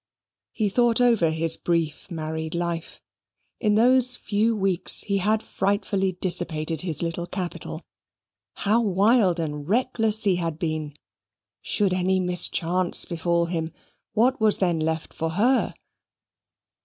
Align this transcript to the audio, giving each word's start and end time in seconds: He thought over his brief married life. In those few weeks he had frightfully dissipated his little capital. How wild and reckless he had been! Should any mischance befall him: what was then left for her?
He 0.51 0.67
thought 0.67 0.99
over 0.99 1.29
his 1.29 1.57
brief 1.57 2.09
married 2.09 2.55
life. 2.55 3.03
In 3.59 3.75
those 3.75 4.15
few 4.15 4.55
weeks 4.55 5.01
he 5.03 5.19
had 5.19 5.43
frightfully 5.43 6.13
dissipated 6.13 6.81
his 6.81 7.03
little 7.03 7.27
capital. 7.27 7.83
How 8.55 8.81
wild 8.81 9.39
and 9.39 9.69
reckless 9.69 10.23
he 10.23 10.37
had 10.37 10.57
been! 10.57 10.95
Should 11.61 11.93
any 11.93 12.19
mischance 12.19 13.05
befall 13.05 13.45
him: 13.45 13.71
what 14.13 14.41
was 14.41 14.57
then 14.57 14.79
left 14.79 15.13
for 15.13 15.29
her? 15.33 15.75